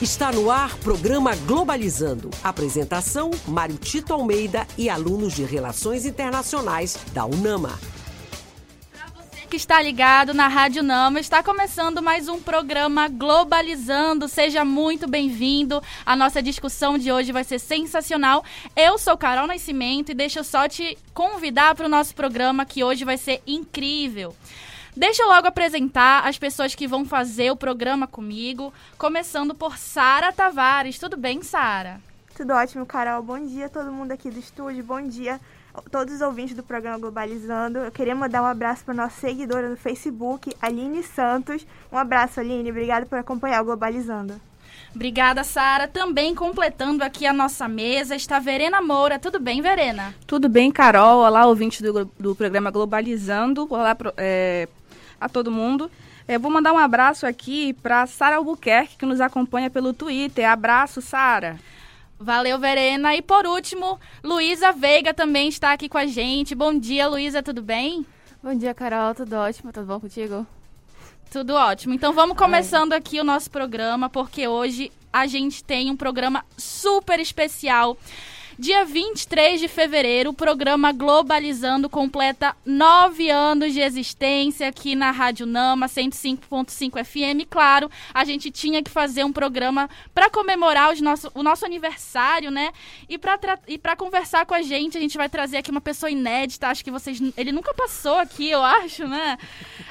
[0.00, 2.28] Está no ar programa Globalizando.
[2.44, 7.80] Apresentação: Mário Tito Almeida e alunos de Relações Internacionais da UNAMA.
[8.92, 14.28] Para você que está ligado na Rádio Nama, está começando mais um programa Globalizando.
[14.28, 15.82] Seja muito bem-vindo.
[16.04, 18.44] A nossa discussão de hoje vai ser sensacional.
[18.76, 22.84] Eu sou Carol Nascimento e deixa eu só te convidar para o nosso programa que
[22.84, 24.36] hoje vai ser incrível.
[24.96, 30.32] Deixa eu logo apresentar as pessoas que vão fazer o programa comigo, começando por Sara
[30.32, 30.98] Tavares.
[30.98, 32.00] Tudo bem, Sara?
[32.34, 33.22] Tudo ótimo, Carol.
[33.22, 34.82] Bom dia a todo mundo aqui do estúdio.
[34.82, 35.38] Bom dia
[35.74, 37.80] a todos os ouvintes do programa Globalizando.
[37.80, 41.66] Eu queria mandar um abraço para nossa seguidora no Facebook, Aline Santos.
[41.92, 42.70] Um abraço, Aline.
[42.70, 44.40] Obrigada por acompanhar o Globalizando.
[44.94, 45.86] Obrigada, Sara.
[45.86, 49.18] Também completando aqui a nossa mesa está Verena Moura.
[49.18, 50.14] Tudo bem, Verena?
[50.26, 51.18] Tudo bem, Carol.
[51.18, 53.66] Olá, ouvintes do, do programa Globalizando.
[53.68, 54.66] Olá, é,
[55.20, 55.90] a todo mundo.
[56.28, 60.48] É, vou mandar um abraço aqui para Sara Albuquerque, que nos acompanha pelo Twitter.
[60.48, 61.58] Abraço, Sara.
[62.18, 63.14] Valeu, Verena.
[63.14, 66.54] E por último, Luísa Veiga também está aqui com a gente.
[66.54, 68.04] Bom dia, Luísa, tudo bem?
[68.42, 69.14] Bom dia, Carol.
[69.14, 69.72] Tudo ótimo?
[69.72, 70.46] Tudo bom contigo?
[71.30, 71.94] Tudo ótimo.
[71.94, 77.20] Então vamos começando aqui o nosso programa, porque hoje a gente tem um programa super
[77.20, 77.96] especial.
[78.58, 85.44] Dia 23 de fevereiro, o programa Globalizando completa nove anos de existência aqui na Rádio
[85.44, 87.46] Nama 105.5 FM.
[87.50, 92.50] Claro, a gente tinha que fazer um programa para comemorar os nosso, o nosso aniversário,
[92.50, 92.72] né?
[93.06, 96.68] E para conversar com a gente, a gente vai trazer aqui uma pessoa inédita.
[96.68, 97.20] Acho que vocês.
[97.36, 99.36] Ele nunca passou aqui, eu acho, né?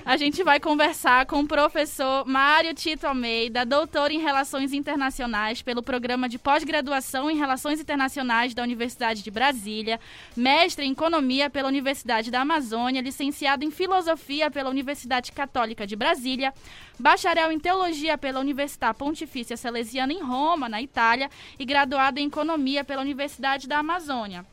[0.04, 5.84] A gente vai conversar com o professor Mário Tito Almeida, doutor em Relações Internacionais pelo
[5.84, 10.00] programa de pós-graduação em Relações Internacionais da Universidade de Brasília,
[10.36, 16.53] mestre em Economia pela Universidade da Amazônia, licenciado em Filosofia pela Universidade Católica de Brasília,
[16.97, 22.84] bacharel em Teologia pela Universidade Pontifícia Salesiana em Roma, na Itália, e graduado em Economia
[22.84, 24.45] pela Universidade da Amazônia.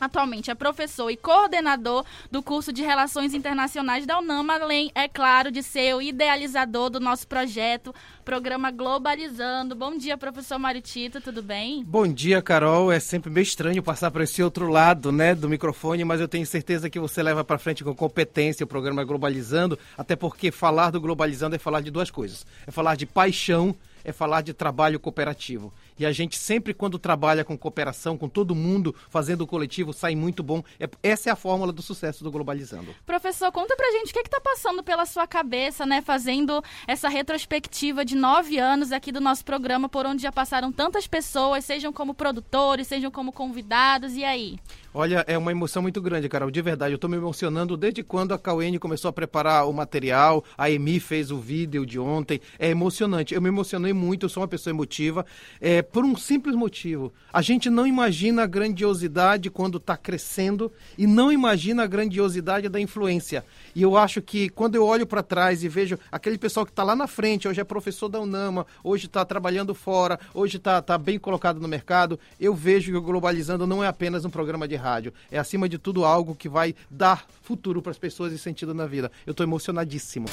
[0.00, 5.50] Atualmente é professor e coordenador do curso de Relações Internacionais da UNAMA, além, é claro,
[5.50, 9.74] de ser o idealizador do nosso projeto, programa Globalizando.
[9.74, 11.84] Bom dia, professor Mário Tito, tudo bem?
[11.84, 12.90] Bom dia, Carol.
[12.90, 16.46] É sempre meio estranho passar por esse outro lado, né, do microfone, mas eu tenho
[16.46, 21.00] certeza que você leva para frente com competência o programa Globalizando, até porque falar do
[21.00, 22.46] Globalizando é falar de duas coisas.
[22.66, 25.72] É falar de paixão, é falar de trabalho cooperativo.
[26.00, 30.16] E a gente sempre, quando trabalha com cooperação, com todo mundo fazendo o coletivo, sai
[30.16, 30.64] muito bom.
[30.80, 32.94] É, essa é a fórmula do sucesso do Globalizando.
[33.04, 36.00] Professor, conta pra gente o que é está passando pela sua cabeça, né?
[36.00, 41.06] Fazendo essa retrospectiva de nove anos aqui do nosso programa, por onde já passaram tantas
[41.06, 44.58] pessoas, sejam como produtores, sejam como convidados, e aí?
[44.92, 46.92] Olha, é uma emoção muito grande, Carol, de verdade.
[46.92, 50.98] Eu estou me emocionando desde quando a Cauene começou a preparar o material, a Emi
[50.98, 52.40] fez o vídeo de ontem.
[52.58, 53.32] É emocionante.
[53.32, 55.24] Eu me emocionei muito, eu sou uma pessoa emotiva,
[55.60, 57.12] é, por um simples motivo.
[57.32, 62.80] A gente não imagina a grandiosidade quando está crescendo e não imagina a grandiosidade da
[62.80, 63.44] influência.
[63.74, 66.82] E eu acho que quando eu olho para trás e vejo aquele pessoal que está
[66.82, 70.96] lá na frente, hoje é professor da UNAMA, hoje está trabalhando fora, hoje está tá
[70.96, 74.76] bem colocado no mercado, eu vejo que o Globalizando não é apenas um programa de
[74.76, 75.12] rádio.
[75.30, 78.86] É, acima de tudo, algo que vai dar futuro para as pessoas e sentido na
[78.86, 79.10] vida.
[79.26, 80.26] Eu estou emocionadíssimo.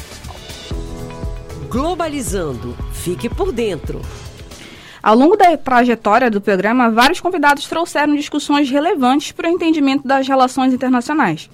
[1.70, 2.76] Globalizando.
[2.94, 4.02] Fique por dentro.
[5.08, 10.28] Ao longo da trajetória do programa, vários convidados trouxeram discussões relevantes para o entendimento das
[10.28, 11.50] relações internacionais.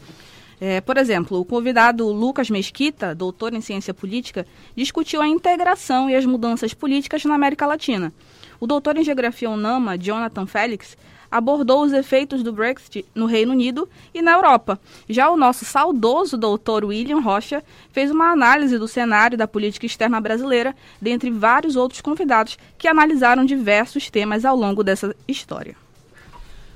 [0.60, 6.16] É, por exemplo, o convidado Lucas Mesquita, doutor em ciência política, discutiu a integração e
[6.16, 8.12] as mudanças políticas na América Latina.
[8.60, 10.98] O doutor em geografia UNAMA, Jonathan Félix,
[11.34, 14.80] abordou os efeitos do Brexit no Reino Unido e na Europa.
[15.10, 20.22] Já o nosso saudoso doutor William Rocha fez uma análise do cenário da política externa
[20.22, 25.76] brasileira, dentre vários outros convidados que analisaram diversos temas ao longo dessa história.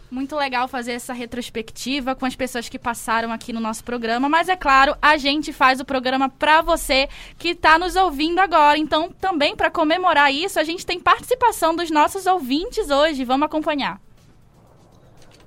[0.10, 4.48] Muito legal fazer essa retrospectiva com as pessoas que passaram aqui no nosso programa, mas
[4.50, 8.80] é claro, a gente faz o programa para você que está nos ouvindo agora.
[8.80, 13.26] Então, também para comemorar isso, a gente tem participação dos nossos ouvintes hoje.
[13.26, 14.07] Vamos acompanhar.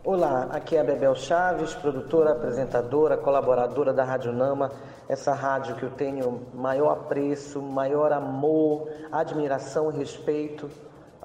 [0.02, 4.72] Olá, aqui é a Bebel Chaves, produtora, apresentadora, colaboradora da Rádio Nama,
[5.06, 10.70] essa rádio que eu tenho maior apreço, maior amor, admiração respeito,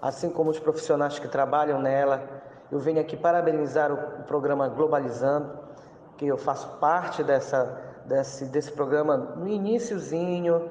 [0.01, 2.21] assim como os profissionais que trabalham nela.
[2.69, 5.57] Eu venho aqui parabenizar o programa Globalizando,
[6.17, 10.69] que eu faço parte dessa, desse, desse programa no iníciozinho,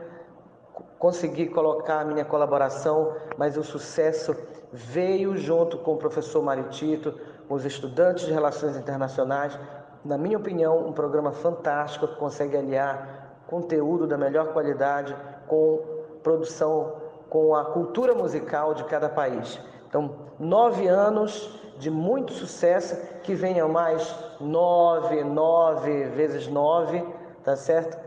[1.05, 4.35] consegui colocar a minha colaboração, mas o sucesso
[4.73, 7.15] veio junto com o professor Maritito,
[7.47, 9.59] os estudantes de relações internacionais.
[10.03, 15.15] Na minha opinião, um programa fantástico que consegue aliar conteúdo da melhor qualidade
[15.47, 15.79] com
[16.23, 16.95] produção
[17.29, 19.61] com a cultura musical de cada país.
[19.87, 24.11] Então, nove anos de muito sucesso, que venham mais
[24.41, 27.07] nove, nove vezes nove,
[27.45, 28.04] tá certo?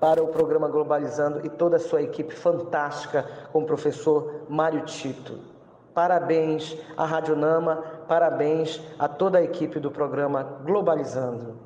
[0.00, 5.40] Para o programa Globalizando e toda a sua equipe fantástica com o professor Mário Tito.
[5.92, 11.58] Parabéns à Rádio Nama, parabéns a toda a equipe do programa Globalizando.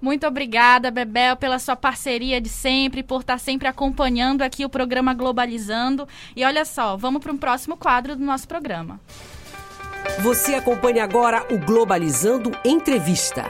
[0.00, 5.14] Muito obrigada, Bebel, pela sua parceria de sempre, por estar sempre acompanhando aqui o programa
[5.14, 6.06] Globalizando.
[6.36, 9.00] E olha só, vamos para um próximo quadro do nosso programa.
[10.20, 13.44] Você acompanha agora o Globalizando Entrevista.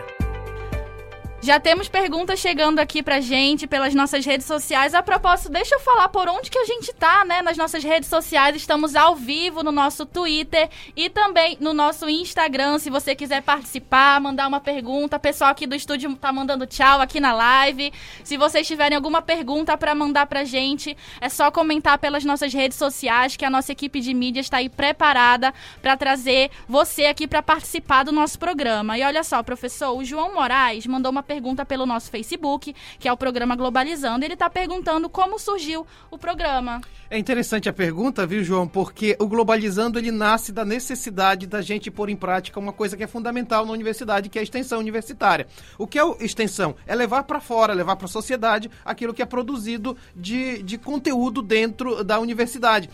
[1.45, 4.95] Já temos perguntas chegando aqui pra gente pelas nossas redes sociais.
[4.95, 7.43] A propósito, deixa eu falar por onde que a gente tá, né?
[7.43, 12.79] Nas nossas redes sociais, estamos ao vivo no nosso Twitter e também no nosso Instagram.
[12.79, 17.03] Se você quiser participar, mandar uma pergunta, o pessoal aqui do estúdio tá mandando tchau
[17.03, 17.93] aqui na live.
[18.23, 22.79] Se vocês tiverem alguma pergunta para mandar pra gente, é só comentar pelas nossas redes
[22.79, 25.53] sociais que a nossa equipe de mídia está aí preparada
[25.83, 28.97] para trazer você aqui para participar do nosso programa.
[28.97, 33.09] E olha só, professor, o João Moraes mandou uma pergunta pergunta pelo nosso Facebook, que
[33.09, 34.25] é o programa Globalizando.
[34.25, 36.81] Ele está perguntando como surgiu o programa.
[37.11, 38.69] É interessante a pergunta, viu, João?
[38.69, 43.03] Porque o Globalizando ele nasce da necessidade da gente pôr em prática uma coisa que
[43.03, 45.47] é fundamental na universidade, que é a extensão universitária.
[45.77, 46.77] O que é a extensão?
[46.87, 51.43] É levar para fora, levar para a sociedade aquilo que é produzido de, de conteúdo
[51.43, 52.89] dentro da universidade.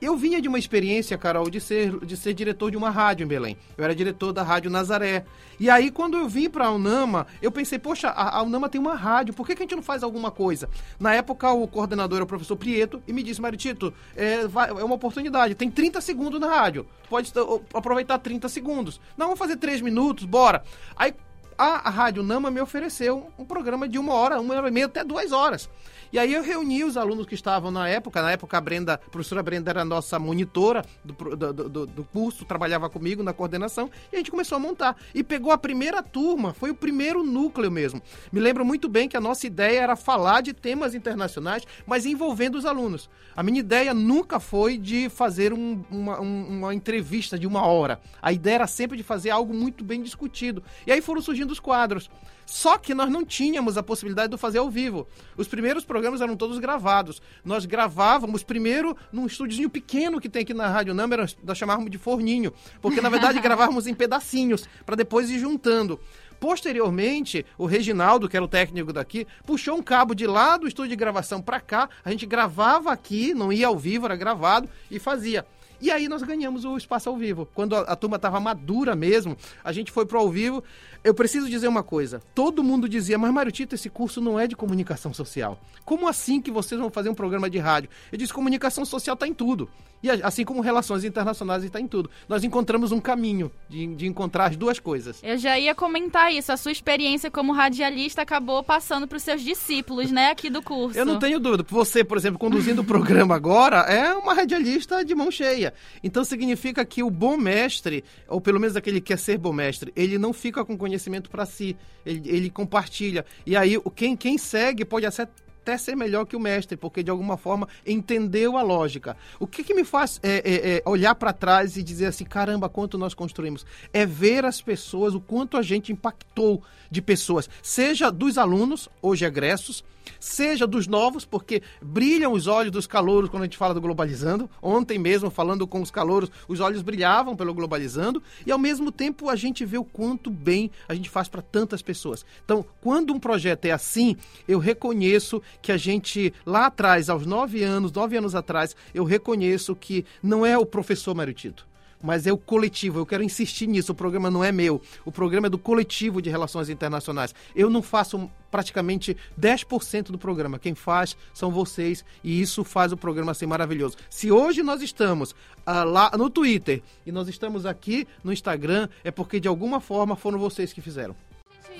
[0.00, 3.26] Eu vinha de uma experiência, Carol, de ser, de ser diretor de uma rádio em
[3.26, 3.56] Belém.
[3.76, 5.24] Eu era diretor da Rádio Nazaré.
[5.58, 8.80] E aí, quando eu vim para a Unama, eu pensei, poxa, a, a Unama tem
[8.80, 10.68] uma rádio, por que, que, a gente não faz alguma coisa?
[11.00, 14.94] Na época, o coordenador era o professor Prieto e me disse, Maritito, é, é uma
[14.94, 17.32] oportunidade, tem 30 segundos na rádio, pode
[17.72, 19.00] aproveitar 30 segundos.
[19.16, 20.62] Não, vamos fazer 3 minutos, bora.
[20.94, 21.14] Aí,
[21.58, 25.02] a, Rádio Nama me ofereceu um programa de uma hora, uma hora e meia, até
[25.02, 25.68] duas horas.
[26.12, 28.98] E aí eu reuni os alunos que estavam na época, na época a Brenda, a
[28.98, 34.16] professora Brenda era nossa monitora do, do, do, do, curso, trabalhava comigo na coordenação, e
[34.16, 34.96] a gente começou a montar.
[35.14, 38.00] E pegou a primeira turma, foi o primeiro núcleo mesmo.
[38.32, 42.56] Me lembro muito bem que a nossa ideia era falar de temas internacionais, mas envolvendo
[42.56, 43.10] os alunos.
[43.34, 48.00] A minha ideia nunca foi de fazer um, uma, um, uma entrevista de uma hora.
[48.22, 50.62] A ideia era sempre de fazer algo muito bem discutido.
[50.86, 52.10] E aí foram surgindo os quadros.
[52.46, 55.08] Só que nós não tínhamos a possibilidade de fazer ao vivo.
[55.36, 57.20] Os primeiros programas eram todos gravados.
[57.44, 61.98] Nós gravávamos primeiro num estúdiozinho pequeno que tem aqui na Rádio Número, nós chamávamos de
[61.98, 65.98] forninho, porque na verdade gravávamos em pedacinhos para depois ir juntando.
[66.38, 70.90] Posteriormente, o Reginaldo, que era o técnico daqui, puxou um cabo de lá do estúdio
[70.90, 71.88] de gravação para cá.
[72.04, 75.46] A gente gravava aqui, não ia ao vivo, era gravado e fazia.
[75.80, 77.48] E aí nós ganhamos o espaço ao vivo.
[77.54, 80.62] Quando a, a turma estava madura mesmo, a gente foi pro ao vivo.
[81.04, 82.20] Eu preciso dizer uma coisa.
[82.34, 85.60] Todo mundo dizia, mas Mário Tito, esse curso não é de comunicação social.
[85.84, 87.88] Como assim que vocês vão fazer um programa de rádio?
[88.10, 89.68] Eu disse, comunicação social está em tudo.
[90.02, 92.10] E assim como relações internacionais está em tudo.
[92.28, 95.20] Nós encontramos um caminho de, de encontrar as duas coisas.
[95.22, 96.52] Eu já ia comentar isso.
[96.52, 100.98] A sua experiência como radialista acabou passando para os seus discípulos, né, aqui do curso.
[100.98, 101.64] Eu não tenho dúvida.
[101.68, 105.65] Você, por exemplo, conduzindo o programa agora, é uma radialista de mão cheia.
[106.02, 109.92] Então significa que o bom mestre, ou pelo menos aquele que quer ser bom mestre,
[109.96, 111.76] ele não fica com conhecimento para si.
[112.04, 113.24] Ele, ele compartilha.
[113.44, 115.26] E aí, quem, quem segue pode até
[115.66, 119.16] até ser melhor que o mestre, porque de alguma forma entendeu a lógica.
[119.40, 122.68] O que, que me faz é, é, é olhar para trás e dizer assim, caramba,
[122.68, 123.66] quanto nós construímos?
[123.92, 129.24] É ver as pessoas, o quanto a gente impactou de pessoas, seja dos alunos, hoje
[129.24, 129.82] egressos,
[130.20, 134.48] seja dos novos, porque brilham os olhos dos calouros quando a gente fala do globalizando.
[134.62, 139.28] Ontem mesmo, falando com os calouros, os olhos brilhavam pelo globalizando, e ao mesmo tempo
[139.28, 142.24] a gente vê o quanto bem a gente faz para tantas pessoas.
[142.44, 147.62] Então, quando um projeto é assim, eu reconheço que a gente, lá atrás, aos nove
[147.62, 151.66] anos, nove anos atrás, eu reconheço que não é o professor Mário Tito
[152.02, 153.00] mas é o coletivo.
[153.00, 153.92] Eu quero insistir nisso.
[153.92, 154.80] O programa não é meu.
[155.04, 157.34] O programa é do coletivo de relações internacionais.
[157.54, 160.58] Eu não faço praticamente 10% do programa.
[160.58, 163.96] Quem faz são vocês e isso faz o programa ser maravilhoso.
[164.08, 169.10] Se hoje nós estamos uh, lá no Twitter e nós estamos aqui no Instagram, é
[169.10, 171.14] porque de alguma forma foram vocês que fizeram.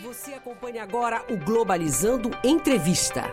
[0.02, 3.24] Você acompanha agora o Globalizando Entrevista.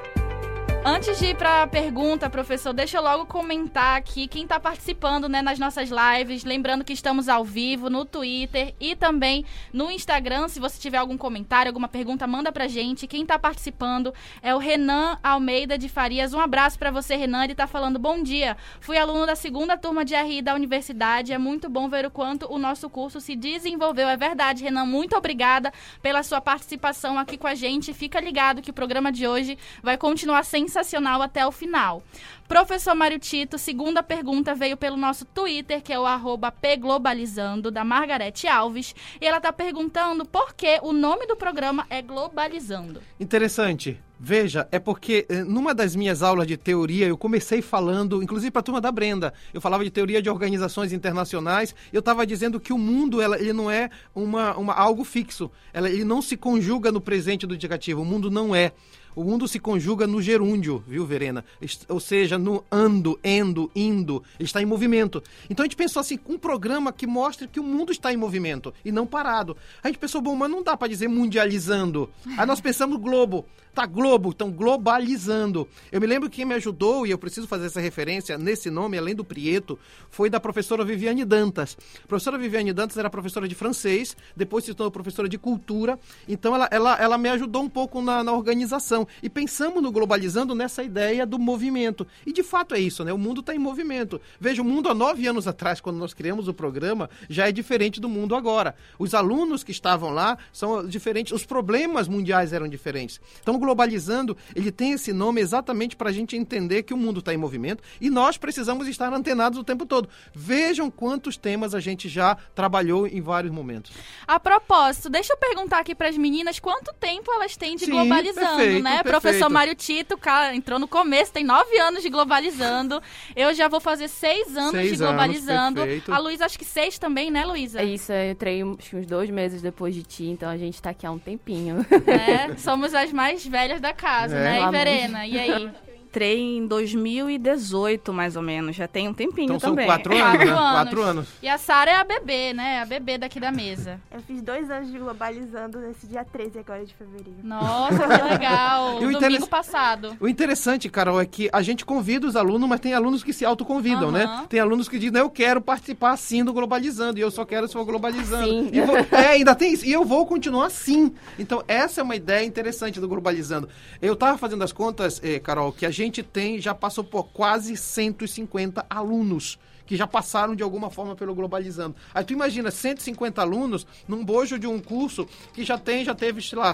[0.86, 5.30] Antes de ir para a pergunta, professor, deixa eu logo comentar aqui quem está participando
[5.30, 6.44] né, nas nossas lives.
[6.44, 10.50] Lembrando que estamos ao vivo no Twitter e também no Instagram.
[10.50, 13.08] Se você tiver algum comentário, alguma pergunta, manda pra gente.
[13.08, 16.34] Quem está participando é o Renan Almeida de Farias.
[16.34, 17.46] Um abraço para você, Renan.
[17.46, 18.58] Ele está falando: bom dia.
[18.82, 21.32] Fui aluno da segunda turma de RI da universidade.
[21.32, 24.10] É muito bom ver o quanto o nosso curso se desenvolveu.
[24.10, 24.86] É verdade, Renan.
[24.86, 25.72] Muito obrigada
[26.02, 27.94] pela sua participação aqui com a gente.
[27.94, 32.02] Fica ligado que o programa de hoje vai continuar sem sensacional até o final.
[32.48, 37.84] Professor Mário Tito, segunda pergunta veio pelo nosso Twitter, que é o arroba pglobalizando, da
[37.84, 38.96] Margarete Alves.
[39.22, 43.02] E ela está perguntando por que o nome do programa é Globalizando.
[43.20, 44.00] Interessante.
[44.20, 48.62] Veja, é porque eh, numa das minhas aulas de teoria eu comecei falando, inclusive para
[48.62, 52.72] a turma da Brenda, eu falava de teoria de organizações internacionais, eu estava dizendo que
[52.72, 56.90] o mundo ela, ele não é uma, uma algo fixo, ela, ele não se conjuga
[56.90, 58.72] no presente do indicativo, o mundo não é.
[59.16, 61.44] O mundo se conjuga no gerúndio, viu, Verena?
[61.88, 64.24] Ou seja, no ando, endo, indo.
[64.40, 65.22] Está em movimento.
[65.50, 68.74] Então a gente pensou assim, um programa que mostre que o mundo está em movimento
[68.84, 69.56] e não parado.
[69.84, 72.10] A gente pensou, bom, mas não dá para dizer mundializando.
[72.38, 73.46] Aí nós pensamos globo.
[73.74, 75.68] Tá Globo, estão globalizando.
[75.92, 78.98] Eu me lembro que quem me ajudou, e eu preciso fazer essa referência nesse nome,
[79.00, 79.80] além do Prieto,
[80.12, 81.76] foi da professora Viviane Dantas.
[82.04, 86.54] A professora Viviane Dantas era professora de francês, depois se tornou professora de cultura, então
[86.54, 89.03] ela, ela, ela me ajudou um pouco na, na organização.
[89.22, 92.06] E pensamos no globalizando nessa ideia do movimento.
[92.26, 93.14] E de fato é isso, né?
[93.14, 94.20] O mundo está em movimento.
[94.40, 98.00] Veja, o mundo há nove anos atrás, quando nós criamos o programa, já é diferente
[98.00, 98.76] do mundo agora.
[98.98, 103.20] Os alunos que estavam lá são diferentes, os problemas mundiais eram diferentes.
[103.42, 107.34] Então, globalizando, ele tem esse nome exatamente para a gente entender que o mundo está
[107.34, 110.10] em movimento e nós precisamos estar antenados o tempo todo.
[110.34, 113.92] Vejam quantos temas a gente já trabalhou em vários momentos.
[114.28, 117.92] A propósito, deixa eu perguntar aqui para as meninas quanto tempo elas têm de Sim,
[117.92, 118.93] globalizando, perfeito, né?
[118.98, 119.22] Perfeito.
[119.22, 123.02] Professor Mário Tito, cara, entrou no começo, tem nove anos de globalizando.
[123.36, 125.82] Eu já vou fazer seis anos Seis de anos, globalizando.
[125.82, 126.14] perfeito.
[126.14, 127.82] a Luísa, acho que seis também, né, Luísa?
[127.82, 131.06] É isso, eu entrei uns dois meses depois de ti, então a gente tá aqui
[131.06, 131.78] há um tempinho.
[132.06, 132.56] né?
[132.58, 134.44] Somos as mais velhas da casa, É.
[134.44, 134.62] né?
[134.68, 134.72] E.
[134.72, 135.72] Verena, e aí?
[136.14, 138.76] Entrei em 2018, mais ou menos.
[138.76, 139.88] Já tem um tempinho Então são também.
[139.88, 140.52] quatro Quatro anos, né?
[140.52, 140.72] anos.
[140.72, 141.28] Quatro anos.
[141.42, 142.82] E a Sara é a bebê, né?
[142.84, 144.00] A bebê daqui da mesa.
[144.12, 147.40] Eu fiz dois anos de globalizando nesse dia 13 agora de fevereiro.
[147.44, 148.94] Nossa, que legal.
[148.94, 150.16] E o Domingo interess- passado.
[150.20, 153.44] O interessante, Carol, é que a gente convida os alunos, mas tem alunos que se
[153.44, 154.12] autoconvidam, Aham.
[154.12, 154.46] né?
[154.48, 157.74] Tem alunos que dizem, eu quero participar sim do Globalizando, e eu só quero se
[157.74, 158.46] for Globalizando.
[158.48, 158.70] Sim.
[158.72, 159.84] E vou- é, ainda tem isso.
[159.84, 161.12] E eu vou continuar assim.
[161.40, 163.68] Então, essa é uma ideia interessante do Globalizando.
[164.00, 167.78] Eu tava fazendo as contas, eh, Carol, que a gente tem, já passou por quase
[167.78, 171.96] 150 alunos que já passaram de alguma forma pelo Globalizando.
[172.14, 176.42] Aí tu imagina 150 alunos num bojo de um curso que já tem, já teve,
[176.42, 176.74] sei lá,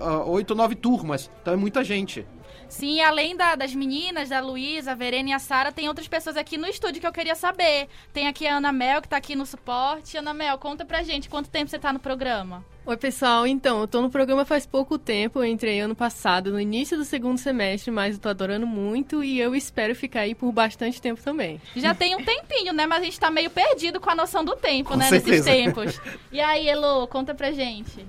[0.00, 1.30] ah, oito, nove turmas.
[1.42, 2.26] Então é muita gente.
[2.68, 6.36] Sim, além da- das meninas, da Luísa, a Verena e a Sara, tem outras pessoas
[6.36, 7.88] aqui no estúdio que eu queria saber.
[8.12, 10.16] Tem aqui a Ana Mel, que tá aqui no suporte.
[10.18, 12.64] Ana Mel, conta pra gente quanto tempo você tá no programa.
[12.84, 13.46] Oi, pessoal.
[13.46, 15.40] Então, eu tô no programa faz pouco tempo.
[15.40, 19.40] Eu entrei ano passado, no início do segundo semestre, mas eu tô adorando muito e
[19.40, 21.60] eu espero ficar aí por bastante tempo também.
[21.74, 22.86] Já tem um tempinho, né?
[22.86, 25.08] Mas a gente tá meio perdido com a noção do tempo, Com né?
[25.08, 25.50] certeza.
[25.50, 26.00] Nesses tempos.
[26.30, 28.06] E aí, Elo, conta pra gente.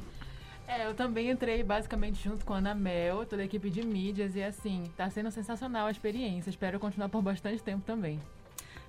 [0.68, 4.36] É, eu também entrei basicamente junto com a Ana Mel, toda a equipe de mídias,
[4.36, 6.50] e assim, tá sendo sensacional a experiência.
[6.50, 8.20] Espero continuar por bastante tempo também.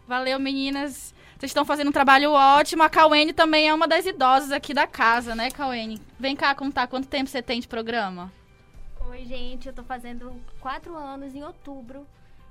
[0.07, 1.15] Valeu, meninas.
[1.39, 2.83] Vocês estão fazendo um trabalho ótimo.
[2.83, 6.01] A Cauene também é uma das idosas aqui da casa, né, Cauene?
[6.19, 8.33] Vem cá contar quanto tempo você tem de programa.
[9.09, 12.07] Oi, gente, eu tô fazendo quatro anos em outubro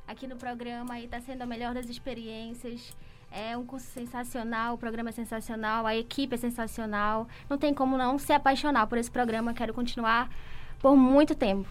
[0.07, 2.96] aqui no programa e tá sendo a melhor das experiências.
[3.31, 7.27] É um curso sensacional, o programa é sensacional, a equipe é sensacional.
[7.50, 9.53] Não tem como não se apaixonar por esse programa.
[9.53, 10.29] Quero continuar
[10.79, 11.67] por muito tempo.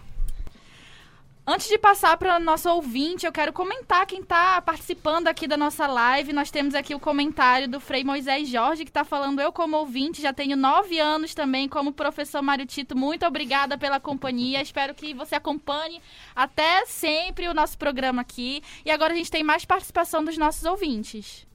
[1.49, 5.87] Antes de passar para nosso ouvinte, eu quero comentar quem está participando aqui da nossa
[5.87, 6.33] live.
[6.33, 10.21] Nós temos aqui o comentário do Frei Moisés Jorge, que está falando: Eu, como ouvinte,
[10.21, 12.97] já tenho nove anos também, como professor Mário Tito.
[12.97, 14.61] Muito obrigada pela companhia.
[14.61, 16.01] Espero que você acompanhe
[16.35, 18.61] até sempre o nosso programa aqui.
[18.83, 21.47] E agora a gente tem mais participação dos nossos ouvintes.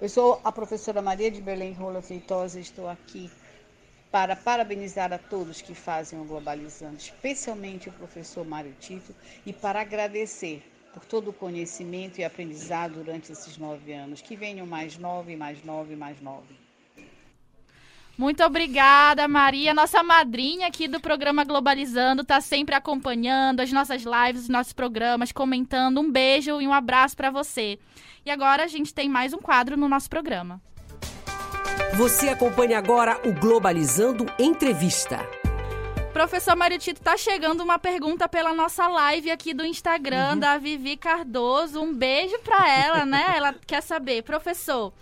[0.00, 3.30] Eu sou a professora Maria de Belém Rola Feitosa estou aqui
[4.16, 9.82] para parabenizar a todos que fazem o Globalizando, especialmente o professor Mário Tito, e para
[9.82, 10.62] agradecer
[10.94, 14.22] por todo o conhecimento e aprendizado durante esses nove anos.
[14.22, 16.56] Que venham mais nove, mais nove, mais nove.
[18.16, 24.44] Muito obrigada, Maria, nossa madrinha aqui do programa Globalizando, tá sempre acompanhando as nossas lives,
[24.44, 26.00] os nossos programas, comentando.
[26.00, 27.78] Um beijo e um abraço para você.
[28.24, 30.58] E agora a gente tem mais um quadro no nosso programa.
[31.94, 35.26] Você acompanha agora o Globalizando Entrevista.
[36.12, 40.38] Professor Mário Tito, tá chegando uma pergunta pela nossa live aqui do Instagram Uhum.
[40.38, 41.80] da Vivi Cardoso.
[41.80, 43.34] Um beijo pra ela, né?
[43.36, 44.92] Ela quer saber, professor,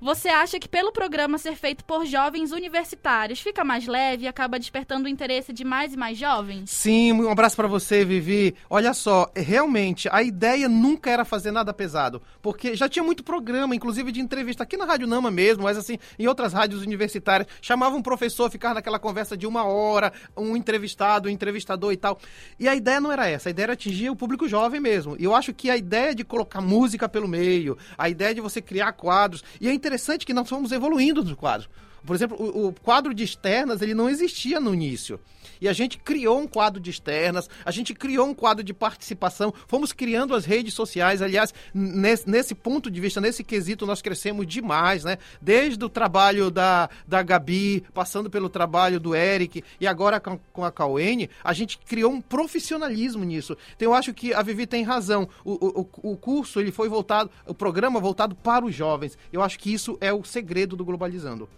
[0.00, 4.58] você acha que pelo programa ser feito por jovens universitários fica mais leve e acaba
[4.58, 6.70] despertando o interesse de mais e mais jovens?
[6.70, 8.54] Sim, um abraço pra você, Vivi.
[8.68, 13.74] Olha só, realmente, a ideia nunca era fazer nada pesado, porque já tinha muito programa,
[13.74, 17.96] inclusive de entrevista aqui na Rádio Nama mesmo, mas assim, em outras rádios universitárias, chamava
[17.96, 22.18] um professor, ficava naquela conversa de uma hora, um entrevistado, o entrevistador e tal.
[22.58, 25.16] E a ideia não era essa, a ideia era atingir o público jovem mesmo.
[25.18, 28.60] E eu acho que a ideia de colocar música pelo meio, a ideia de você
[28.60, 31.68] criar quadros, e é interessante que nós fomos evoluindo nos quadros.
[32.06, 35.20] Por exemplo, o, o, quadro de externas ele não existia no início.
[35.64, 39.50] E a gente criou um quadro de externas, a gente criou um quadro de participação,
[39.66, 41.22] fomos criando as redes sociais.
[41.22, 45.16] Aliás, nesse, nesse ponto de vista, nesse quesito, nós crescemos demais, né?
[45.40, 50.66] Desde o trabalho da, da Gabi, passando pelo trabalho do Eric e agora com, com
[50.66, 53.56] a Cauene, a gente criou um profissionalismo nisso.
[53.74, 55.26] Então eu acho que a Vivi tem razão.
[55.42, 59.16] O, o, o curso ele foi voltado, o programa voltado para os jovens.
[59.32, 61.48] Eu acho que isso é o segredo do Globalizando.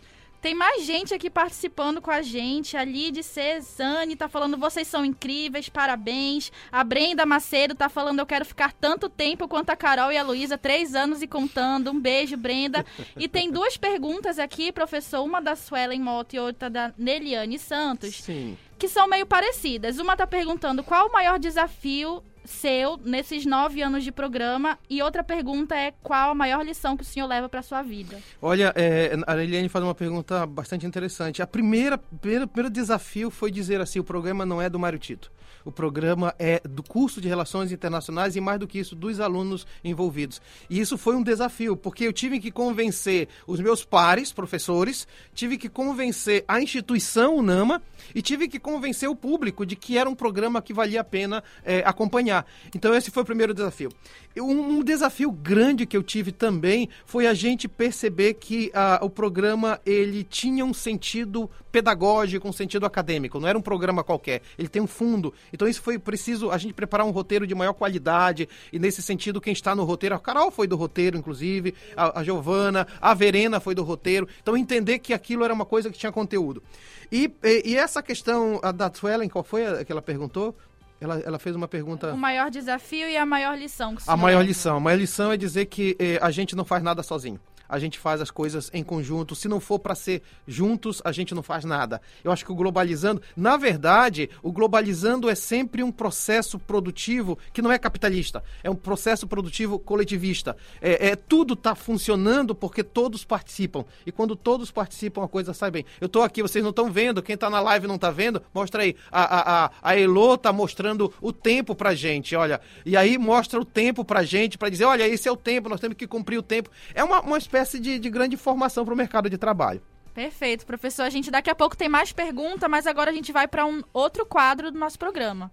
[0.46, 2.76] Tem mais gente aqui participando com a gente.
[2.76, 6.52] A Lid Cezane tá falando, vocês são incríveis, parabéns.
[6.70, 10.22] A Brenda Macedo tá falando, eu quero ficar tanto tempo quanto a Carol e a
[10.22, 11.90] Luísa, três anos e contando.
[11.90, 12.86] Um beijo, Brenda.
[13.18, 15.24] E tem duas perguntas aqui, professor.
[15.24, 18.14] Uma da Suelen Mota e outra da Neliane Santos.
[18.22, 18.56] Sim.
[18.78, 19.98] Que são meio parecidas.
[19.98, 24.78] Uma tá perguntando qual o maior desafio seu nesses nove anos de programa?
[24.88, 28.18] E outra pergunta é qual a maior lição que o senhor leva para sua vida?
[28.40, 31.42] Olha, é, a Eliane faz uma pergunta bastante interessante.
[31.42, 35.30] A primeira, primeiro, primeiro desafio foi dizer assim, o programa não é do Mário Tito.
[35.66, 39.66] O programa é do curso de Relações Internacionais e, mais do que isso, dos alunos
[39.82, 40.40] envolvidos.
[40.70, 45.58] E isso foi um desafio, porque eu tive que convencer os meus pares, professores, tive
[45.58, 47.82] que convencer a instituição UNAMA
[48.14, 51.42] e tive que convencer o público de que era um programa que valia a pena
[51.64, 52.36] é, acompanhar.
[52.75, 53.90] Então, esse foi o primeiro desafio.
[54.37, 59.09] Um, um, desafio grande que eu tive também foi a gente perceber que uh, o
[59.09, 63.40] programa ele tinha um sentido pedagógico, um sentido acadêmico.
[63.40, 64.43] Não era um programa qualquer.
[64.59, 65.33] Ele tem um fundo.
[65.52, 68.49] Então isso foi preciso a gente preparar um roteiro de maior qualidade.
[68.73, 72.25] E nesse sentido, quem está no roteiro, a Carol foi do roteiro, inclusive, a, a
[72.25, 74.28] Giovana, a Verena foi do roteiro.
[74.43, 76.62] Então entender que aquilo era uma coisa que tinha conteúdo.
[77.11, 80.57] E, e, e essa questão da Twellen, qual foi a que ela perguntou?
[81.00, 82.12] Ela, ela, fez uma pergunta.
[82.12, 83.94] O maior desafio e a maior lição.
[83.94, 84.76] Que a maior lição.
[84.76, 87.38] A maior lição é dizer que eh, a gente não faz nada sozinho
[87.68, 89.35] a gente faz as coisas em conjunto.
[89.35, 92.00] Se não for para ser juntos, a gente não faz nada.
[92.22, 97.62] Eu acho que o globalizando, na verdade, o globalizando é sempre um processo produtivo que
[97.62, 100.57] não é capitalista, é um processo produtivo coletivista.
[100.81, 103.85] É, é tudo está funcionando porque todos participam.
[104.05, 105.85] E quando todos participam, a coisa sai bem.
[106.00, 108.83] Eu estou aqui, vocês não estão vendo, quem está na live não está vendo, mostra
[108.83, 108.96] aí.
[109.11, 112.61] A, a, a, a Elo está mostrando o tempo pra gente, olha.
[112.85, 115.81] E aí mostra o tempo pra gente, para dizer, olha, esse é o tempo, nós
[115.81, 116.70] temos que cumprir o tempo.
[116.94, 119.83] É uma, uma espécie espécie de, de grande formação para o mercado de trabalho.
[120.12, 121.03] Perfeito, professor.
[121.03, 123.83] A gente daqui a pouco tem mais pergunta, mas agora a gente vai para um
[123.92, 125.51] outro quadro do nosso programa.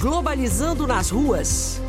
[0.00, 1.80] Globalizando nas ruas.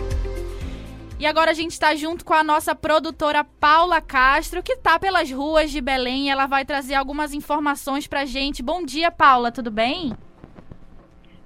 [1.19, 5.31] E agora a gente está junto com a nossa produtora Paula Castro, que está pelas
[5.31, 6.29] ruas de Belém.
[6.29, 8.61] Ela vai trazer algumas informações para a gente.
[8.61, 10.15] Bom dia, Paula, tudo bem?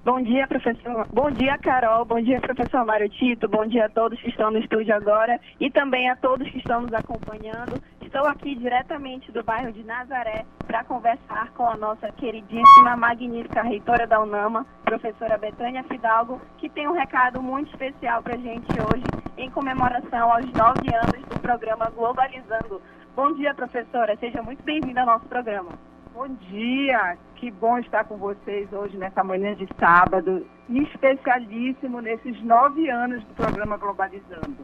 [0.04, 1.06] Bom dia, professor.
[1.14, 2.04] Bom dia, Carol.
[2.06, 3.48] Bom dia, professor Mário Tito.
[3.48, 6.82] Bom dia a todos que estão no estúdio agora e também a todos que estão
[6.82, 7.80] nos acompanhando.
[8.02, 14.08] Estou aqui diretamente do bairro de Nazaré para conversar com a nossa queridíssima, magnífica reitora
[14.08, 19.06] da UNAMA, professora Betânia Fidalgo, que tem um recado muito especial para a gente hoje
[19.38, 22.82] em comemoração aos nove anos do programa Globalizando.
[23.16, 24.18] Bom dia, professora.
[24.18, 25.91] Seja muito bem-vinda ao nosso programa.
[26.14, 32.90] Bom dia, que bom estar com vocês hoje nessa manhã de sábado, especialíssimo nesses nove
[32.90, 34.58] anos do programa Globalizando.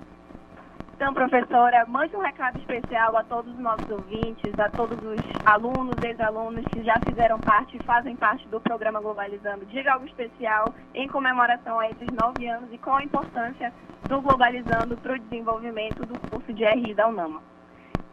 [0.93, 5.95] Então, professora, mande um recado especial a todos os nossos ouvintes, a todos os alunos,
[6.03, 9.65] ex-alunos que já fizeram parte e fazem parte do programa Globalizando.
[9.67, 13.71] Diga algo especial em comemoração a esses nove anos e qual a importância
[14.09, 17.41] do Globalizando para o desenvolvimento do curso de RI da UNAMA.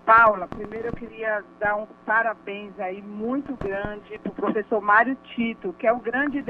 [0.04, 5.72] Paula, primeiro eu queria dar um parabéns aí muito grande para o professor Mário Tito,
[5.78, 6.44] que é o grande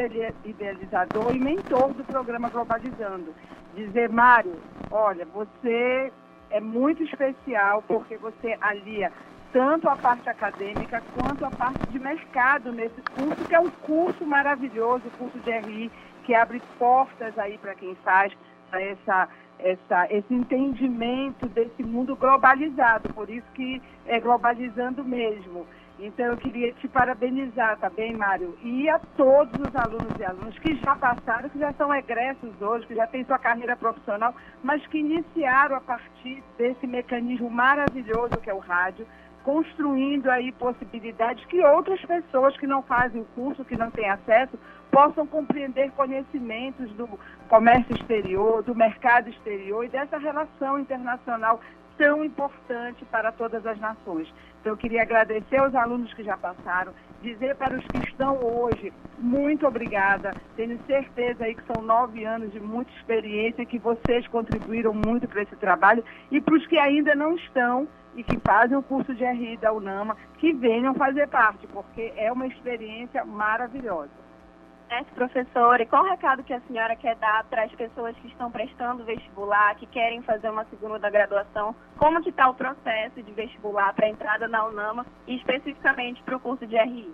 [0.45, 3.33] idealizador e mentor do programa Globalizando.
[3.77, 4.57] Dizer, Mário,
[4.91, 6.13] olha, você
[6.51, 9.13] é muito especial porque você alia
[9.53, 14.27] tanto a parte acadêmica quanto a parte de mercado nesse curso, que é um curso
[14.27, 15.93] maravilhoso, o curso de RI,
[16.25, 18.33] que abre portas aí para quem faz
[18.73, 25.67] essa essa, esse entendimento desse mundo globalizado, por isso que é globalizando mesmo.
[25.99, 28.59] Então eu queria te parabenizar, tá bem, Mário?
[28.63, 32.87] E a todos os alunos e alunas que já passaram, que já são egressos hoje,
[32.87, 38.51] que já têm sua carreira profissional, mas que iniciaram a partir desse mecanismo maravilhoso que
[38.51, 39.07] é o rádio,
[39.45, 44.59] construindo aí possibilidades que outras pessoas que não fazem o curso, que não têm acesso,
[44.91, 47.09] possam compreender conhecimentos do
[47.55, 51.61] comércio exterior, do mercado exterior e dessa relação internacional
[51.97, 54.27] tão importante para todas as nações.
[54.61, 58.93] Então, eu queria agradecer aos alunos que já passaram, dizer para os que estão hoje,
[59.21, 60.35] muito obrigada.
[60.57, 65.43] Tenho certeza aí que são nove anos de muita experiência, que vocês contribuíram muito para
[65.43, 66.03] esse trabalho.
[66.33, 67.87] E para os que ainda não estão
[68.17, 72.33] e que fazem o curso de RI da UNAMA, que venham fazer parte, porque é
[72.33, 74.24] uma experiência maravilhosa.
[74.91, 78.29] Mestre professora, e qual o recado que a senhora quer dar para as pessoas que
[78.29, 81.75] estão prestando vestibular, que querem fazer uma segunda graduação?
[81.97, 86.37] Como que está o processo de vestibular para a entrada na UNAMA e especificamente para
[86.37, 87.13] o curso de RI?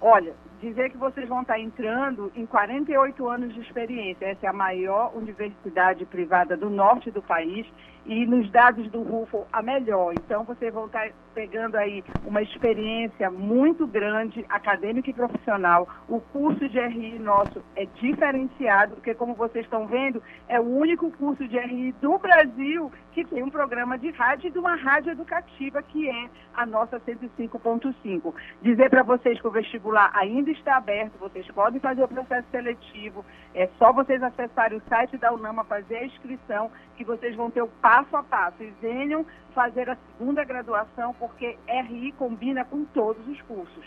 [0.00, 4.26] Olha, dizer que vocês vão estar entrando em 48 anos de experiência.
[4.26, 7.66] Essa é a maior universidade privada do norte do país
[8.06, 10.12] e nos dados do RUFO a melhor.
[10.14, 15.88] Então vocês vão estar pegando aí uma experiência muito grande, acadêmica e profissional.
[16.08, 21.10] O curso de RI nosso é diferenciado, porque como vocês estão vendo, é o único
[21.12, 25.12] curso de RI do Brasil que tem um programa de rádio e de uma rádio
[25.12, 28.34] educativa que é a nossa 105.5.
[28.62, 33.24] Dizer para vocês que o vestibular ainda está aberto, vocês podem fazer o processo seletivo,
[33.54, 37.62] é só vocês acessarem o site da UNAMA, fazer a inscrição, que vocês vão ter
[37.62, 38.62] o passo a passo.
[38.62, 43.84] E venham fazer a segunda graduação, porque RI combina com todos os cursos.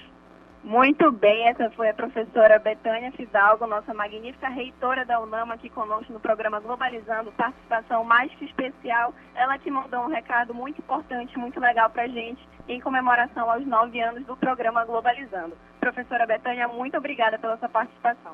[0.63, 6.13] Muito bem, essa foi a professora Betânia Fidalgo, nossa magnífica reitora da UNAMA aqui conosco
[6.13, 9.13] no programa Globalizando, participação mais que especial.
[9.35, 13.65] Ela que mandou um recado muito importante, muito legal para a gente, em comemoração aos
[13.65, 15.57] nove anos do programa Globalizando.
[15.81, 18.31] Professora Betânia, muito obrigada pela sua participação.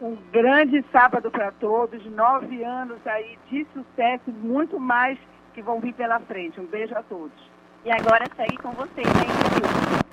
[0.00, 5.18] Um grande sábado para todos, nove anos aí de sucesso, muito mais
[5.52, 6.60] que vão vir pela frente.
[6.60, 7.50] Um beijo a todos.
[7.84, 10.03] E agora segue com vocês, hein,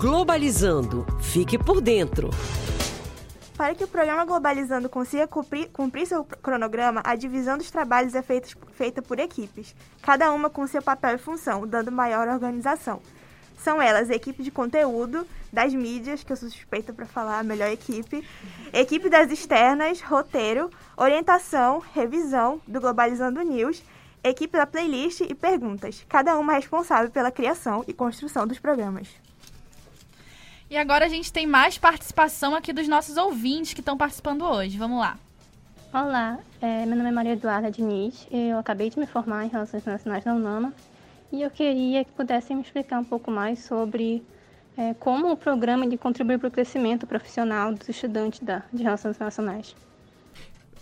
[0.00, 1.04] Globalizando.
[1.20, 2.30] Fique por dentro.
[3.54, 8.22] Para que o programa Globalizando consiga cumprir, cumprir, seu cronograma, a divisão dos trabalhos é
[8.22, 13.02] feita, feita por equipes, cada uma com seu papel e função, dando maior organização.
[13.58, 17.44] São elas a equipe de conteúdo, das mídias, que eu sou suspeita para falar a
[17.44, 18.26] melhor equipe,
[18.72, 23.82] equipe das externas, roteiro, orientação, revisão do Globalizando News,
[24.24, 29.06] equipe da playlist e perguntas, cada uma responsável pela criação e construção dos programas.
[30.70, 34.78] E agora a gente tem mais participação aqui dos nossos ouvintes que estão participando hoje.
[34.78, 35.18] Vamos lá.
[35.92, 39.80] Olá, é, meu nome é Maria Eduarda Diniz, eu acabei de me formar em Relações
[39.82, 40.72] Internacionais da UNAMA
[41.32, 44.22] e eu queria que pudessem me explicar um pouco mais sobre
[44.78, 49.16] é, como o programa de contribui para o crescimento profissional dos estudantes da, de Relações
[49.16, 49.74] Internacionais.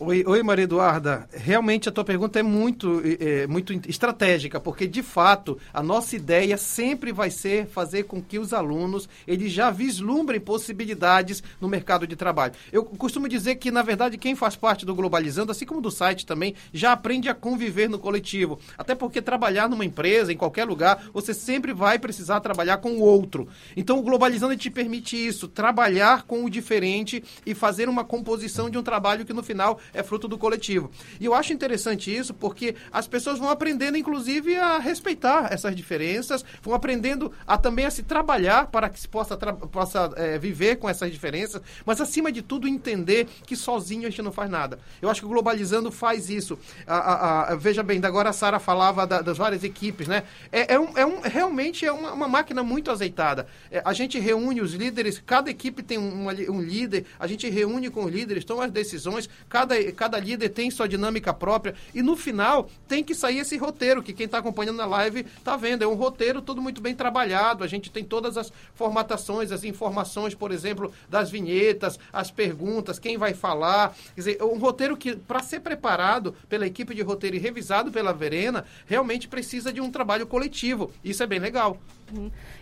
[0.01, 1.29] Oi, oi, Maria Eduarda.
[1.33, 6.57] Realmente a tua pergunta é muito, é, muito estratégica, porque de fato a nossa ideia
[6.57, 12.15] sempre vai ser fazer com que os alunos eles já vislumbrem possibilidades no mercado de
[12.15, 12.53] trabalho.
[12.71, 16.25] Eu costumo dizer que, na verdade, quem faz parte do Globalizando, assim como do site
[16.25, 18.61] também, já aprende a conviver no coletivo.
[18.79, 23.01] Até porque trabalhar numa empresa, em qualquer lugar, você sempre vai precisar trabalhar com o
[23.01, 23.49] outro.
[23.77, 28.79] Então o Globalizando te permite isso, trabalhar com o diferente e fazer uma composição de
[28.79, 30.91] um trabalho que no final é fruto do coletivo.
[31.21, 36.45] E eu acho interessante isso porque as pessoas vão aprendendo, inclusive, a respeitar essas diferenças,
[36.63, 40.89] vão aprendendo a também a se trabalhar para que se possa, possa é, viver com
[40.89, 44.79] essas diferenças, mas acima de tudo entender que sozinho a gente não faz nada.
[45.01, 46.59] Eu acho que o Globalizando faz isso.
[46.87, 50.23] A, a, a, veja bem, agora a Sara falava da, das várias equipes, né?
[50.51, 53.47] É, é, um, é um, realmente é uma, uma máquina muito azeitada.
[53.71, 57.91] É, a gente reúne os líderes, cada equipe tem um, um líder, a gente reúne
[57.91, 62.17] com os líderes, toma as decisões, cada cada líder tem sua dinâmica própria e no
[62.17, 65.83] final tem que sair esse roteiro que quem está acompanhando na live está vendo.
[65.83, 67.65] É um roteiro todo muito bem trabalhado.
[67.65, 73.17] A gente tem todas as formatações, as informações, por exemplo, das vinhetas, as perguntas, quem
[73.17, 73.95] vai falar.
[74.15, 78.13] Quer dizer, um roteiro que, para ser preparado pela equipe de roteiro e revisado pela
[78.13, 80.93] Verena, realmente precisa de um trabalho coletivo.
[81.05, 81.79] Isso é bem legal.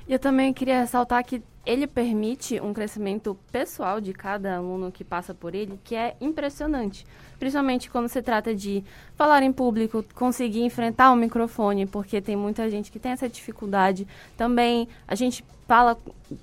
[0.09, 5.35] Eu também queria ressaltar que ele permite um crescimento pessoal de cada aluno que passa
[5.35, 7.05] por ele, que é impressionante.
[7.39, 8.85] Principalmente quando se trata de
[9.17, 14.07] falar em público, conseguir enfrentar o microfone, porque tem muita gente que tem essa dificuldade.
[14.37, 15.99] Também a gente fala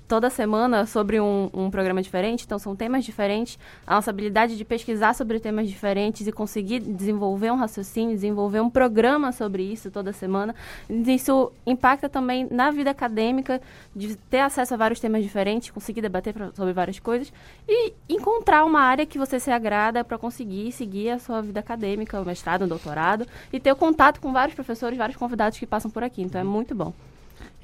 [0.08, 3.58] toda semana sobre um, um, programa diferente, então são temas diferentes.
[3.86, 8.70] A nossa habilidade de pesquisar sobre temas diferentes e conseguir desenvolver um raciocínio, desenvolver um
[8.70, 10.54] programa sobre isso toda semana,
[10.88, 13.60] isso impacta também na vida acadêmica,
[13.94, 17.32] de ter acesso a vários temas diferentes, conseguir debater pra, sobre várias coisas
[17.68, 22.20] e encontrar uma área que você se agrada para conseguir seguir a sua vida acadêmica,
[22.20, 25.90] o mestrado, o doutorado, e ter o contato com vários professores, vários convidados que passam
[25.90, 26.22] por aqui.
[26.22, 26.92] Então é muito bom.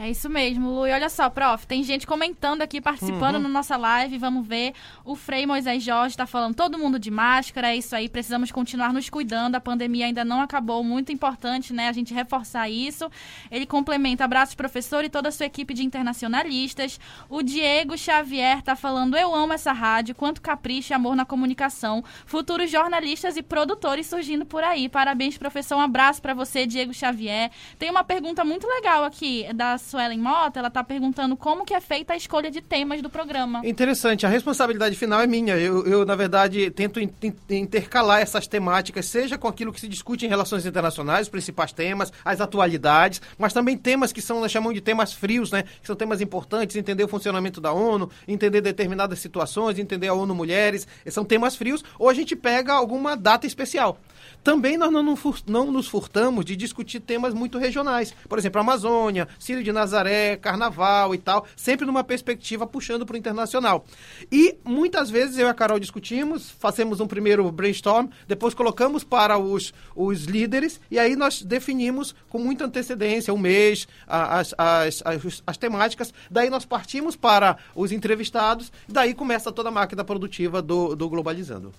[0.02, 0.86] É isso mesmo, Lu.
[0.86, 3.42] E olha só, prof, tem gente comentando aqui, participando Uhum.
[3.42, 4.16] na nossa live.
[4.16, 4.72] Vamos ver.
[5.04, 7.68] O Frei Moisés Jorge está falando todo mundo de máscara.
[7.68, 9.56] É isso aí, precisamos continuar nos cuidando.
[9.56, 10.82] A pandemia ainda não acabou.
[10.82, 13.10] Muito importante, né, a gente reforçar isso.
[13.50, 16.98] Ele complementa: abraços, professor, e toda a sua equipe de internacionalistas.
[17.28, 20.14] O Diego Xavier está falando: eu amo essa rádio.
[20.14, 22.02] Quanto capricho e amor na comunicação.
[22.24, 24.88] Futuros jornalistas e produtores surgindo por aí.
[24.88, 25.76] Parabéns, professor.
[25.76, 27.50] Um abraço para você, Diego Xavier.
[27.78, 30.58] Tem uma pergunta muito legal aqui da Suelen Mota.
[30.58, 33.60] Ela está perguntando como que é feita a escolha de temas do programa.
[33.64, 35.56] Interessante, a responsabilidade final é minha.
[35.56, 39.88] Eu, eu, na verdade, tento in- in- intercalar essas temáticas, seja com aquilo que se
[39.88, 44.50] discute em relações internacionais, os principais temas, as atualidades, mas também temas que são, nós
[44.52, 45.64] chamamos de temas frios, né?
[45.80, 50.34] Que são temas importantes, entender o funcionamento da ONU, entender determinadas situações, entender a ONU
[50.34, 53.98] Mulheres, são temas frios, ou a gente pega alguma data especial.
[54.42, 55.02] Também nós não,
[55.46, 58.14] não nos furtamos de discutir temas muito regionais.
[58.28, 63.18] Por exemplo, Amazônia, Círio de Nazaré, Carnaval e tal, sempre numa perspectiva puxando para o
[63.18, 63.84] internacional.
[64.30, 69.38] E muitas vezes eu e a Carol discutimos, fazemos um primeiro brainstorm, depois colocamos para
[69.38, 75.42] os, os líderes e aí nós definimos com muita antecedência, um mês, as, as, as,
[75.46, 76.12] as temáticas.
[76.30, 81.72] Daí nós partimos para os entrevistados, daí começa toda a máquina produtiva do, do Globalizando.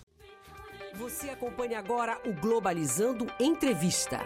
[0.94, 4.20] Você acompanha agora o Globalizando Entrevista.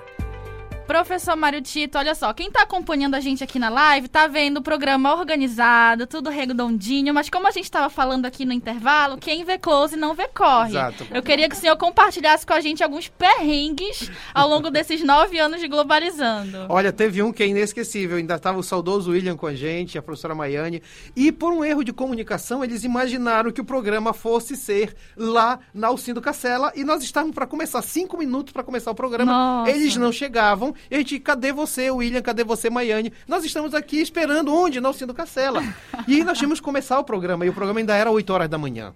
[0.88, 4.58] Professor Mário Tito, olha só, quem tá acompanhando a gente aqui na live tá vendo
[4.58, 9.43] o programa organizado, tudo redondinho, mas como a gente tava falando aqui no intervalo, quem
[9.43, 10.71] vê close não vê corre.
[10.71, 11.08] Exato.
[11.12, 15.39] Eu queria que o senhor compartilhasse com a gente alguns perrengues ao longo desses nove
[15.39, 16.67] anos de Globalizando.
[16.69, 18.17] Olha, teve um que é inesquecível.
[18.17, 20.84] Ainda estava o saudoso William com a gente, a professora Maiane.
[21.15, 25.88] E por um erro de comunicação, eles imaginaram que o programa fosse ser lá na
[25.88, 26.71] Alcindo Cacela.
[26.76, 29.32] E nós estávamos para começar, cinco minutos para começar o programa.
[29.32, 29.71] Nossa.
[29.71, 30.74] Eles não chegavam.
[30.89, 32.21] E a gente, cadê você, William?
[32.21, 33.11] Cadê você, Maiane?
[33.27, 34.79] Nós estamos aqui esperando onde?
[34.79, 35.61] Na Alcindo Cacela.
[36.07, 37.45] e nós tínhamos que começar o programa.
[37.45, 38.93] E o programa ainda era 8 horas da manhã.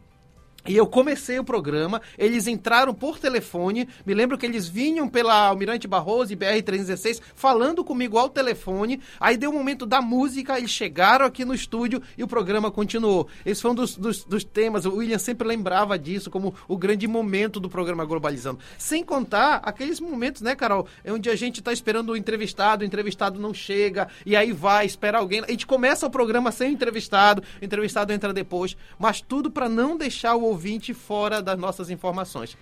[0.70, 5.48] E eu comecei o programa, eles entraram por telefone, me lembro que eles vinham pela
[5.48, 10.70] Almirante Barroso e BR-316 falando comigo ao telefone, aí deu o momento da música, eles
[10.70, 13.28] chegaram aqui no estúdio e o programa continuou.
[13.44, 17.08] Esse foi um dos, dos, dos temas, o William sempre lembrava disso como o grande
[17.08, 18.60] momento do programa Globalizando.
[18.78, 22.86] Sem contar aqueles momentos, né, Carol, é onde a gente está esperando o entrevistado, o
[22.86, 26.74] entrevistado não chega, e aí vai, espera alguém, a gente começa o programa sem o
[26.74, 31.90] entrevistado, o entrevistado entra depois, mas tudo para não deixar o ouvinte fora das nossas
[31.90, 32.58] informações.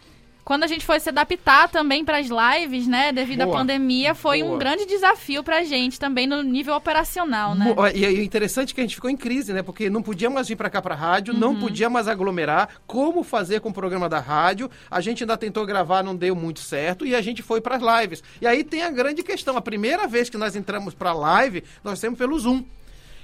[0.45, 3.53] Quando a gente foi se adaptar também para as lives, né, devido Boa.
[3.53, 4.59] à pandemia, foi um Boa.
[4.59, 7.65] grande desafio pra gente também no nível operacional, né?
[7.65, 9.61] Mo- E o interessante é que a gente ficou em crise, né?
[9.61, 11.59] Porque não podia mais vir para cá para rádio, não Uhum.
[11.59, 12.69] podia mais aglomerar.
[12.87, 14.71] Como fazer com o programa da rádio?
[14.89, 18.01] A gente ainda tentou gravar, não deu muito certo e a gente foi para as
[18.01, 18.23] lives.
[18.39, 19.57] E aí tem a grande questão.
[19.57, 22.63] A primeira vez que nós entramos para a live, nós temos pelo Zoom.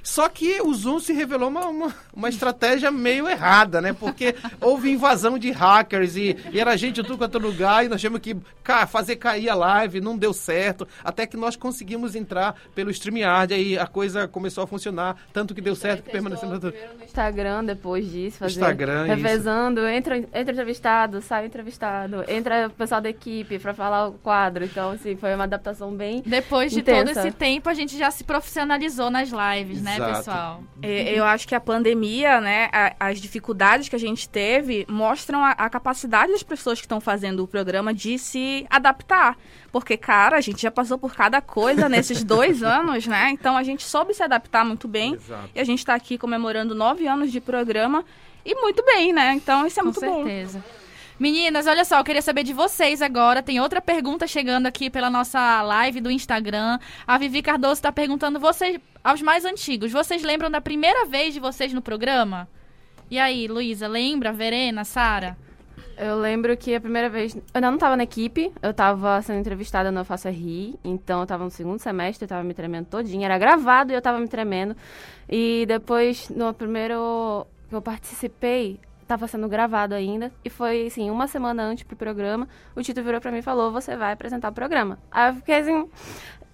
[0.04, 3.94] Só que o Zoom se revelou uma, uma, uma estratégia meio errada, né?
[3.94, 7.88] Porque houve invasão de hackers e, e era gente de tudo quanto é lugar e
[7.88, 10.86] nós tivemos que ca- fazer cair a live, não deu certo.
[11.04, 15.62] Até que nós conseguimos entrar pelo StreamYard, aí a coisa começou a funcionar, tanto que
[15.62, 16.60] deu certo que permanecemos...
[16.62, 19.16] no Instagram depois disso, fazer, Instagram, isso.
[19.16, 24.66] revezando, entra, entra entrevistado, sai entrevistado, entra o pessoal da equipe pra falar o quadro.
[24.66, 27.14] Então, assim, foi uma adaptação bem Depois de intensa.
[27.14, 30.18] todo esse tempo, a gente já se profissionalizou nas lives, né, Exato.
[30.18, 30.64] pessoal?
[30.82, 35.52] É, Eu acho que a pandemia, né, as dificuldades que a gente teve mostram a,
[35.52, 39.38] a capacidade das pessoas que estão fazendo o programa de se adaptar.
[39.72, 43.30] Porque, cara, a gente já passou por cada coisa nesses dois anos, né?
[43.32, 45.14] Então a gente soube se adaptar muito bem.
[45.14, 45.50] Exato.
[45.56, 48.04] E a gente está aqui comemorando nove anos de programa
[48.46, 49.34] e muito bem, né?
[49.34, 50.24] Então isso é Com muito bom.
[50.26, 50.64] certeza.
[51.20, 53.44] Meninas, olha só, eu queria saber de vocês agora.
[53.44, 56.80] Tem outra pergunta chegando aqui pela nossa live do Instagram.
[57.06, 61.40] A Vivi Cardoso está perguntando vocês, aos mais antigos, vocês lembram da primeira vez de
[61.40, 62.48] vocês no programa?
[63.12, 64.34] E aí, Luísa, lembra?
[64.34, 65.38] Verena, Sara?
[65.96, 67.38] Eu lembro que a primeira vez.
[67.54, 71.28] Eu não tava na equipe, eu tava sendo entrevistada no Eu Faço RI, então eu
[71.28, 73.26] tava no segundo semestre, eu tava me tremendo todinha.
[73.26, 74.76] Era gravado e eu tava me tremendo.
[75.30, 78.80] E depois, no primeiro que eu participei,
[79.14, 80.32] tava sendo gravado ainda.
[80.44, 83.72] E foi, assim, uma semana antes pro programa, o Tito virou pra mim e falou:
[83.72, 84.98] Você vai apresentar o programa.
[85.12, 85.88] Aí eu fiquei assim.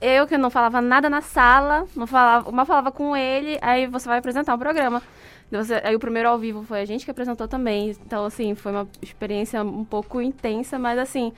[0.02, 4.08] Eu que não falava nada na sala, não falava, mal falava com ele, aí você
[4.08, 5.02] vai apresentar o programa.
[5.52, 7.90] Você- aí o primeiro ao vivo foi a gente que apresentou também.
[8.06, 11.34] Então, assim, foi uma experiência um pouco intensa, mas assim.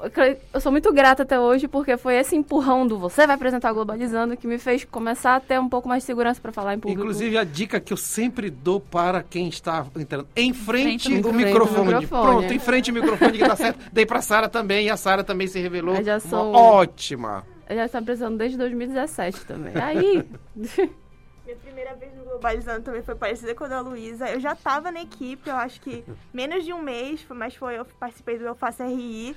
[0.00, 3.70] Eu Eu sou muito grata até hoje porque foi esse empurrão do você vai apresentar
[3.72, 6.74] o Globalizando que me fez começar a ter um pouco mais de segurança para falar
[6.74, 7.00] em público.
[7.00, 10.28] Inclusive, a dica que eu sempre dou para quem está entrando.
[10.36, 11.94] Em frente, Em frente o ao microfone.
[11.94, 12.08] microfone.
[12.38, 13.78] Pronto, em frente o microfone que dá certo.
[13.92, 17.44] Dei para Sara também, e a Sara também se revelou Eu já uma sou- ótima.
[17.70, 19.72] já está precisando desde 2017 também.
[19.76, 20.24] Aí.
[21.46, 24.28] Minha primeira vez no Globalizando também foi parecida com a da Luísa.
[24.28, 26.04] Eu já estava na equipe, eu acho que
[26.34, 29.36] menos de um mês, mas foi eu participei do Eu Faço RI.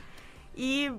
[0.62, 0.92] E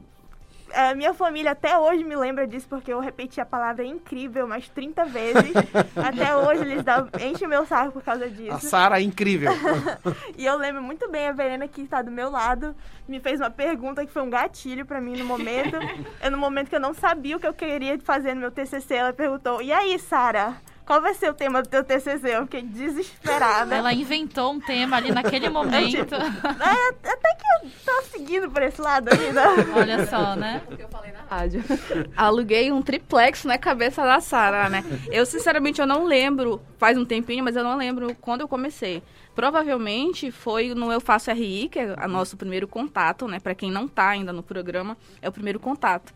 [0.72, 4.70] a minha família até hoje me lembra disso, porque eu repeti a palavra incrível mais
[4.70, 5.52] 30 vezes.
[5.94, 8.54] até hoje eles dão, enchem meu saco por causa disso.
[8.54, 9.52] A Sara é incrível.
[10.34, 12.74] e eu lembro muito bem a Verena que está do meu lado,
[13.06, 15.76] me fez uma pergunta que foi um gatilho para mim no momento.
[16.24, 18.94] eu, no momento que eu não sabia o que eu queria fazer no meu TCC,
[18.94, 20.56] ela perguntou: "E aí, Sara,
[20.90, 22.34] qual vai ser o tema do teu TCC?
[22.36, 23.76] Eu fiquei desesperada.
[23.76, 25.88] Ela inventou um tema ali naquele momento.
[25.88, 29.40] tipo, é, até que eu tô seguindo por esse lado ainda.
[29.78, 30.60] Olha só, né?
[30.76, 31.62] eu falei na rádio.
[32.16, 34.82] Aluguei um triplex na cabeça da Sara, né?
[35.12, 39.00] Eu, sinceramente, eu não lembro, faz um tempinho, mas eu não lembro quando eu comecei.
[39.32, 43.38] Provavelmente foi no Eu Faço RI, que é o nosso primeiro contato, né?
[43.38, 46.12] Para quem não tá ainda no programa, é o primeiro contato.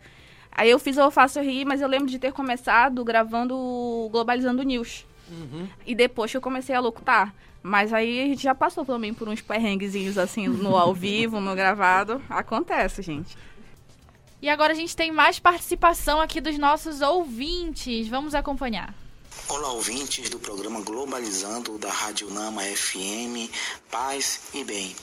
[0.55, 4.09] Aí eu fiz o Eu Faço Rir, mas eu lembro de ter começado gravando o
[4.09, 5.05] Globalizando News.
[5.29, 5.67] Uhum.
[5.85, 7.33] E depois que eu comecei a locutar.
[7.61, 11.53] Mas aí a gente já passou também por uns perrenguezinhos assim, no ao vivo, no
[11.55, 12.21] gravado.
[12.29, 13.35] Acontece, gente.
[14.41, 18.07] E agora a gente tem mais participação aqui dos nossos ouvintes.
[18.07, 18.93] Vamos acompanhar.
[19.49, 23.51] Olá, ouvintes do programa Globalizando da Rádio Nama FM,
[23.91, 24.95] Paz e Bem.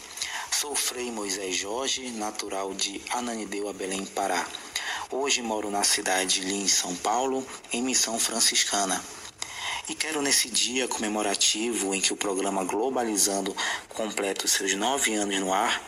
[0.52, 4.46] Sou Frei Moisés Jorge, natural de Ananideu, Belém, Pará.
[5.10, 9.02] Hoje moro na cidade de Lins, São Paulo, em missão franciscana.
[9.88, 13.56] E quero nesse dia comemorativo em que o programa Globalizando
[13.88, 15.82] completa os seus nove anos no ar,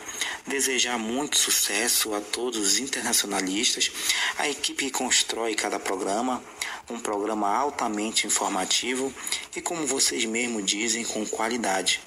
[0.47, 3.91] desejar muito sucesso a todos os internacionalistas,
[4.37, 6.43] a equipe que constrói cada programa,
[6.89, 9.13] um programa altamente informativo
[9.55, 12.01] e, como vocês mesmos dizem, com qualidade.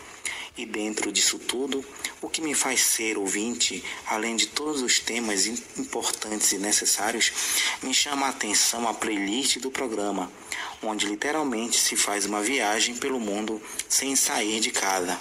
[0.59, 1.85] E dentro disso tudo,
[2.21, 7.31] o que me faz ser ouvinte, além de todos os temas importantes e necessários,
[7.81, 10.29] me chama a atenção a playlist do programa,
[10.83, 15.17] onde literalmente se faz uma viagem pelo mundo sem sair de casa.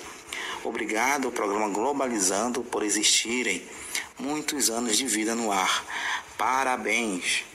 [0.64, 3.62] Obrigado ao programa Globalizando por existirem
[4.18, 5.86] muitos anos de vida no ar.
[6.36, 7.46] Parabéns!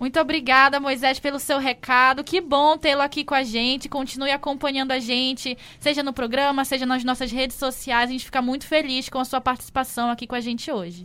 [0.00, 2.24] Muito obrigada, Moisés, pelo seu recado.
[2.24, 3.86] Que bom tê-lo aqui com a gente.
[3.86, 8.08] Continue acompanhando a gente, seja no programa, seja nas nossas redes sociais.
[8.08, 11.04] A gente fica muito feliz com a sua participação aqui com a gente hoje.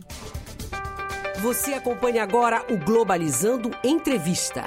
[1.40, 4.64] Você acompanha agora o Globalizando Entrevista.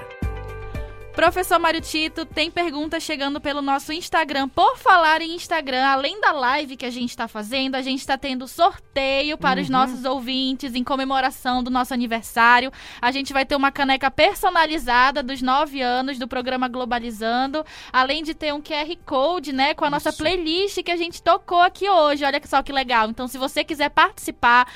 [1.19, 4.47] Professor Mário Tito, tem perguntas chegando pelo nosso Instagram.
[4.47, 8.17] Por falar em Instagram, além da live que a gente está fazendo, a gente está
[8.17, 9.63] tendo sorteio para uhum.
[9.63, 12.71] os nossos ouvintes em comemoração do nosso aniversário.
[13.01, 18.33] A gente vai ter uma caneca personalizada dos nove anos do programa Globalizando, além de
[18.33, 20.19] ter um QR Code, né, com a nossa Isso.
[20.19, 22.23] playlist que a gente tocou aqui hoje.
[22.23, 23.09] Olha só que legal.
[23.09, 24.71] Então, se você quiser participar,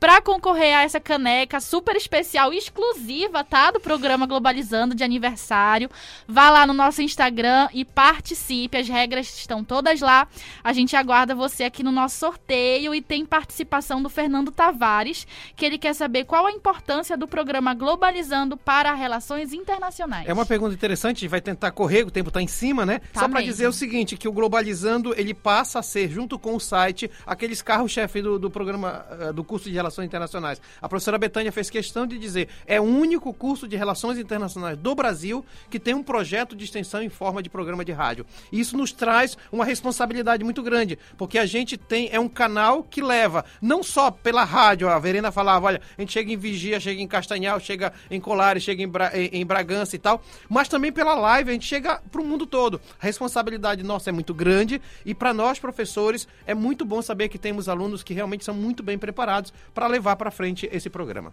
[0.00, 3.70] para concorrer a essa caneca super especial, exclusiva, tá?
[3.70, 5.90] Do programa Globalizando de aniversário.
[6.26, 8.78] Vá lá no nosso Instagram e participe.
[8.78, 10.28] As regras estão todas lá.
[10.62, 15.66] A gente aguarda você aqui no nosso sorteio e tem participação do Fernando Tavares, que
[15.66, 20.28] ele quer saber qual a importância do programa Globalizando para relações internacionais.
[20.28, 23.00] É uma pergunta interessante, vai tentar correr, o tempo está em cima, né?
[23.12, 26.54] Tá Só para dizer o seguinte, que o Globalizando, ele passa a ser, junto com
[26.54, 30.60] o site, aqueles carros-chefe do, do programa, eh, do curso de relações Relações Internacionais.
[30.82, 34.94] A professora Betânia fez questão de dizer, é o único curso de Relações Internacionais do
[34.94, 38.26] Brasil que tem um projeto de extensão em forma de programa de rádio.
[38.52, 42.82] E isso nos traz uma responsabilidade muito grande, porque a gente tem, é um canal
[42.82, 46.78] que leva, não só pela rádio, a Verena falava, olha, a gente chega em Vigia,
[46.78, 50.92] chega em Castanhal, chega em Colares, chega em, Bra em Bragança e tal, mas também
[50.92, 52.80] pela live, a gente chega para o mundo todo.
[53.00, 57.38] A responsabilidade nossa é muito grande e para nós, professores, é muito bom saber que
[57.38, 61.32] temos alunos que realmente são muito bem preparados para levar para frente esse programa.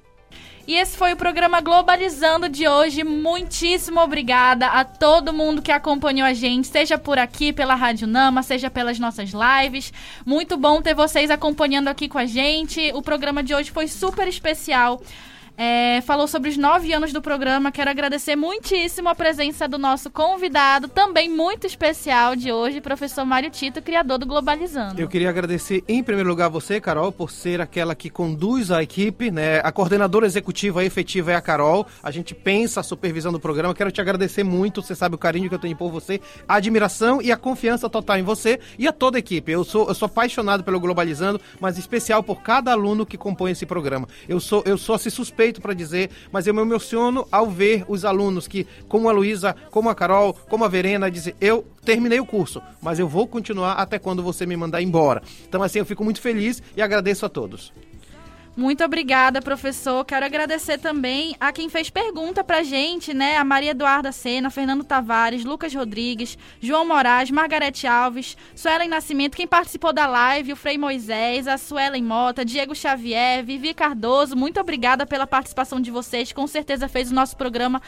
[0.68, 3.04] E esse foi o programa Globalizando de hoje.
[3.04, 8.44] Muitíssimo obrigada a todo mundo que acompanhou a gente, seja por aqui pela Rádio Nama,
[8.44, 9.92] seja pelas nossas lives.
[10.24, 12.92] Muito bom ter vocês acompanhando aqui com a gente.
[12.94, 15.02] O programa de hoje foi super especial
[15.58, 17.72] é, falou sobre os nove anos do programa.
[17.72, 23.50] Quero agradecer muitíssimo a presença do nosso convidado, também muito especial de hoje, professor Mário
[23.50, 25.00] Tito, criador do Globalizando.
[25.00, 29.32] Eu queria agradecer em primeiro lugar você, Carol, por ser aquela que conduz a equipe,
[29.32, 29.60] né?
[29.64, 31.86] A coordenadora executiva efetiva é a Carol.
[32.04, 33.74] A gente pensa a supervisão do programa.
[33.74, 34.82] Quero te agradecer muito.
[34.82, 38.18] Você sabe o carinho que eu tenho por você, a admiração e a confiança total
[38.18, 39.52] em você e a toda a equipe.
[39.52, 43.66] Eu sou, eu sou apaixonado pelo Globalizando, mas especial por cada aluno que compõe esse
[43.66, 44.08] programa.
[44.28, 47.86] Eu sou, eu sou assim suspeito suspeito para dizer, mas eu me emociono ao ver
[47.88, 52.20] os alunos que, como a Luísa, como a Carol, como a Verena, dizem, eu terminei
[52.20, 55.22] o curso, mas eu vou continuar até quando você me mandar embora.
[55.48, 57.72] Então, assim, eu fico muito feliz e agradeço a todos.
[58.58, 60.06] Muito obrigada, professor.
[60.06, 63.36] Quero agradecer também a quem fez pergunta pra gente, né?
[63.36, 69.46] A Maria Eduarda Sena, Fernando Tavares, Lucas Rodrigues, João Moraes, Margarete Alves, Suelen Nascimento, quem
[69.46, 74.38] participou da live, o Frei Moisés, a Suelen Mota, Diego Xavier, Vivi Cardoso.
[74.38, 76.32] Muito obrigada pela participação de vocês.
[76.32, 77.82] Com certeza fez o nosso programa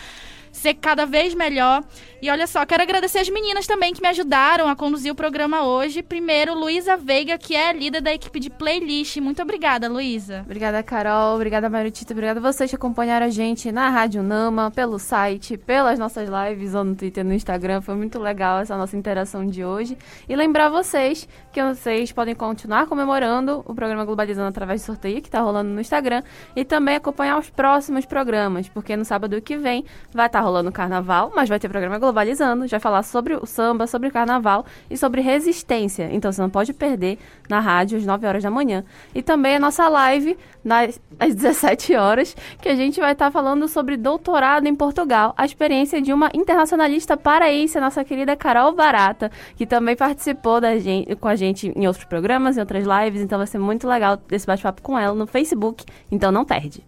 [0.58, 1.84] ser cada vez melhor.
[2.20, 5.64] E olha só, quero agradecer as meninas também que me ajudaram a conduzir o programa
[5.64, 6.02] hoje.
[6.02, 9.18] Primeiro, Luísa Veiga, que é líder da equipe de playlist.
[9.18, 10.42] Muito obrigada, Luísa.
[10.44, 11.36] Obrigada, Carol.
[11.36, 12.14] Obrigada, Maritita.
[12.14, 16.74] Obrigada a vocês que acompanharam a gente na Rádio Nama, pelo site, pelas nossas lives
[16.74, 17.82] ou no Twitter no Instagram.
[17.82, 19.96] Foi muito legal essa nossa interação de hoje.
[20.28, 25.28] E lembrar vocês que vocês podem continuar comemorando o programa Globalizando através de sorteio que
[25.28, 26.24] está rolando no Instagram
[26.56, 30.72] e também acompanhar os próximos programas, porque no sábado que vem vai estar rolando o
[30.72, 34.98] carnaval, mas vai ter programa Globalizando, já falar sobre o samba, sobre o carnaval e
[34.98, 36.10] sobre resistência.
[36.12, 37.20] Então você não pode perder
[37.50, 38.84] na rádio às 9 horas da manhã.
[39.14, 43.68] E também a nossa live nas, às 17 horas, que a gente vai estar falando
[43.68, 49.30] sobre doutorado em Portugal, a experiência de uma internacionalista paraense, a nossa querida Carol Barata,
[49.56, 53.38] que também participou da gente, com a gente em outros programas, em outras lives, então
[53.38, 56.84] vai ser muito legal esse bate-papo com ela no Facebook, então não perde.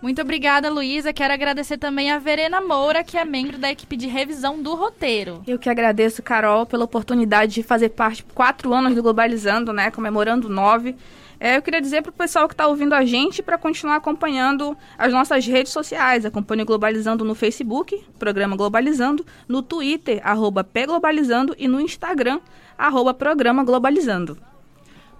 [0.00, 1.12] Muito obrigada, Luísa.
[1.12, 5.42] Quero agradecer também a Verena Moura, que é membro da equipe de revisão do roteiro.
[5.46, 9.90] Eu que agradeço, Carol, pela oportunidade de fazer parte de quatro anos do Globalizando, né?
[9.90, 10.94] Comemorando nove.
[11.40, 14.76] É, eu queria dizer para o pessoal que está ouvindo a gente para continuar acompanhando
[14.96, 16.24] as nossas redes sociais.
[16.24, 22.40] Acompanhe o Globalizando no Facebook, Programa Globalizando, no Twitter, arroba Pglobalizando e no Instagram,
[22.76, 24.38] arroba Programa Globalizando.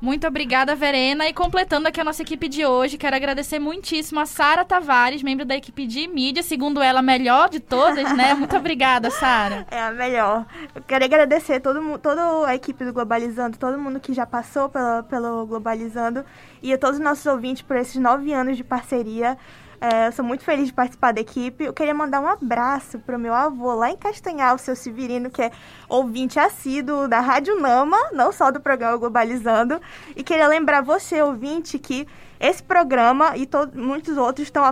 [0.00, 1.28] Muito obrigada, Verena.
[1.28, 5.44] E completando aqui a nossa equipe de hoje, quero agradecer muitíssimo a Sara Tavares, membro
[5.44, 8.32] da equipe de mídia, segundo ela, a melhor de todas, né?
[8.34, 9.66] Muito obrigada, Sara.
[9.70, 10.46] É a melhor.
[10.74, 15.02] Eu quero agradecer todo, toda a equipe do Globalizando, todo mundo que já passou pelo,
[15.04, 16.24] pelo Globalizando
[16.62, 19.36] e a todos os nossos ouvintes por esses nove anos de parceria.
[19.80, 21.64] É, eu sou muito feliz de participar da equipe.
[21.64, 25.40] Eu queria mandar um abraço pro meu avô lá em Castanhal, o seu Severino, que
[25.40, 25.52] é
[25.88, 29.80] ouvinte assíduo da Rádio Nama, não só do programa Globalizando.
[30.16, 32.08] E queria lembrar você, ouvinte, que
[32.40, 34.62] esse programa e muitos outros estão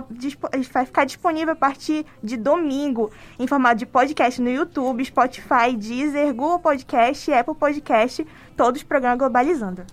[0.71, 6.33] vai ficar disponível a partir de domingo em formato de podcast no YouTube, Spotify, Deezer,
[6.33, 9.85] Google Podcast, Apple Podcast, todos os programas Globalizando.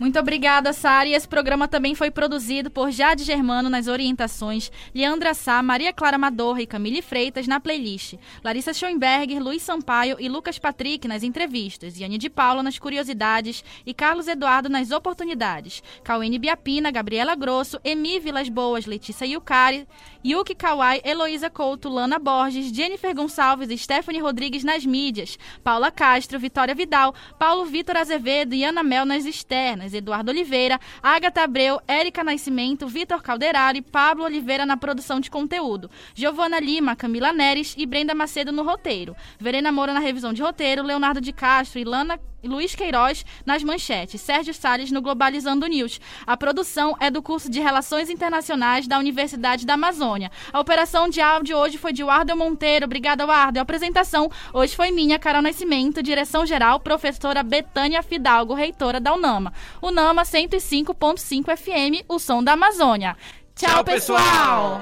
[0.00, 1.08] Muito obrigada, Sara.
[1.08, 6.16] E esse programa também foi produzido por Jade Germano nas orientações, Leandra Sá, Maria Clara
[6.16, 11.98] Madorra e Camille Freitas na playlist, Larissa Schoenberger, Luiz Sampaio e Lucas Patrick nas entrevistas,
[11.98, 18.20] Yane de Paula nas curiosidades e Carlos Eduardo nas oportunidades, Cauene Biapina, Gabriela Grosso, Emi
[18.20, 19.84] Vilas Boas, Letícia Yukari,
[20.24, 26.38] Yuki Kawai, Heloísa Couto, Lana Borges, Jennifer Gonçalves e Stephanie Rodrigues nas mídias, Paula Castro,
[26.38, 32.22] Vitória Vidal, Paulo Vitor Azevedo e Ana Mel nas externas, Eduardo Oliveira, Agatha Abreu, Érica
[32.22, 38.14] Nascimento, Vitor Calderari, Pablo Oliveira na produção de conteúdo, Giovana Lima, Camila Neres e Brenda
[38.14, 42.74] Macedo no roteiro, Verena Moura na revisão de roteiro, Leonardo de Castro e Lana Luiz
[42.74, 46.00] Queiroz nas manchetes, Sérgio Salles no Globalizando News.
[46.26, 50.30] A produção é do curso de Relações Internacionais da Universidade da Amazônia.
[50.52, 52.84] A operação de áudio hoje foi de Wardel Monteiro.
[52.84, 53.60] Obrigada, Wardel.
[53.60, 59.52] A apresentação hoje foi minha, Carol Nascimento, direção-geral, professora Betânia Fidalgo, reitora da UNAMA.
[59.82, 63.16] UNAMA 105.5 FM, o som da Amazônia.
[63.54, 64.80] Tchau, pessoal.